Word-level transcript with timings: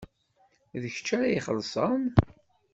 D 0.81 0.83
kečč 0.93 1.07
ara 1.17 1.27
ixellṣen? 1.39 2.01